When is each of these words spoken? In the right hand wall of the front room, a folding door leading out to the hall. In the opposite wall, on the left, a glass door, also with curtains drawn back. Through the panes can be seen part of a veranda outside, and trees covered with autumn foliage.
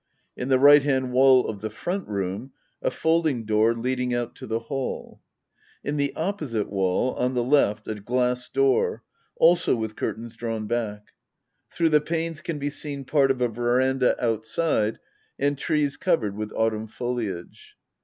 In 0.35 0.49
the 0.49 0.57
right 0.57 0.81
hand 0.81 1.11
wall 1.11 1.47
of 1.47 1.61
the 1.61 1.69
front 1.69 2.07
room, 2.07 2.53
a 2.81 2.89
folding 2.89 3.45
door 3.45 3.75
leading 3.75 4.15
out 4.15 4.33
to 4.37 4.47
the 4.47 4.57
hall. 4.61 5.21
In 5.83 5.97
the 5.97 6.11
opposite 6.15 6.71
wall, 6.71 7.13
on 7.17 7.35
the 7.35 7.43
left, 7.43 7.87
a 7.87 7.93
glass 7.93 8.49
door, 8.49 9.03
also 9.37 9.75
with 9.75 9.95
curtains 9.95 10.35
drawn 10.35 10.65
back. 10.65 11.09
Through 11.71 11.89
the 11.89 12.01
panes 12.01 12.41
can 12.41 12.57
be 12.57 12.71
seen 12.71 13.05
part 13.05 13.29
of 13.29 13.41
a 13.41 13.47
veranda 13.47 14.15
outside, 14.19 14.97
and 15.37 15.55
trees 15.55 15.97
covered 15.97 16.35
with 16.35 16.51
autumn 16.53 16.87
foliage. 16.87 17.75